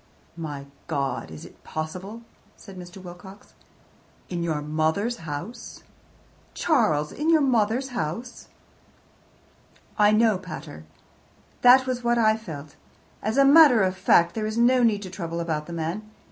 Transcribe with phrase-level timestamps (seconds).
[0.35, 2.23] "My God, is it possible?"
[2.57, 2.97] said Mr.
[2.97, 3.53] Wilcox.
[4.29, 5.83] "In your mother's house!
[6.55, 8.47] Charles, in your mother's house!"
[9.99, 10.85] "I know, pater.
[11.61, 12.75] That was what I felt.
[13.21, 16.09] As a matter of fact, there is no need to trouble about the man.